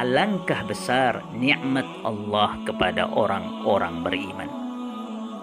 [0.00, 4.48] alangkah besar nikmat Allah kepada orang-orang beriman.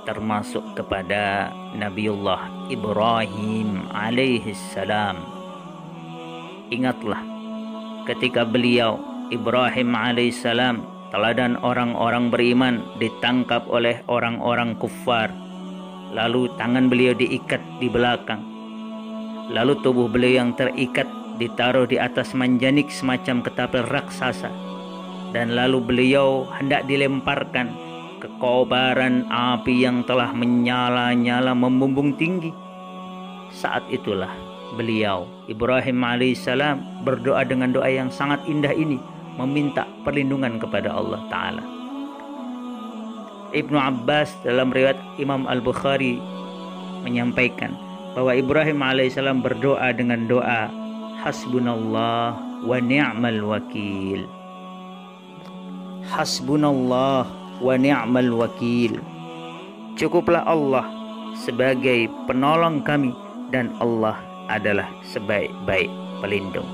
[0.09, 5.21] Termasuk kepada Nabiullah Ibrahim alaihi salam.
[6.73, 7.21] Ingatlah
[8.09, 8.97] ketika beliau
[9.29, 10.81] Ibrahim alaihi salam
[11.13, 15.29] teladan orang-orang beriman ditangkap oleh orang-orang kufar
[16.17, 18.41] lalu tangan beliau diikat di belakang.
[19.53, 24.49] Lalu tubuh beliau yang terikat ditaruh di atas manjanik semacam ketapel raksasa.
[25.31, 27.71] Dan lalu beliau hendak dilemparkan
[28.17, 32.49] ke kobaran api yang telah menyala-nyala membumbung tinggi.
[33.53, 34.33] Saat itulah
[34.75, 38.99] beliau Ibrahim alaihissalam berdoa dengan doa yang sangat indah ini
[39.37, 41.63] meminta perlindungan kepada Allah taala.
[43.55, 46.19] Ibnu Abbas dalam riwayat Imam Al-Bukhari
[47.07, 47.71] menyampaikan
[48.11, 50.67] bahwa Ibrahim alaihissalam berdoa dengan doa
[51.27, 54.23] hasbunallah wa ni'mal wakil.
[56.07, 57.27] Hasbunallah
[57.59, 58.95] wa ni'mal wakil.
[59.99, 60.87] Cukuplah Allah
[61.35, 63.11] sebagai penolong kami
[63.51, 64.15] dan Allah
[64.47, 65.91] adalah sebaik-baik
[66.23, 66.71] pelindung.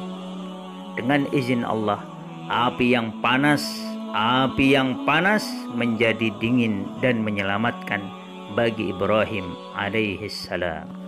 [0.94, 2.06] Dengan izin Allah
[2.46, 3.66] api yang panas
[4.14, 8.06] api yang panas menjadi dingin dan menyelamatkan
[8.54, 11.03] bagi Ibrahim alaihi salam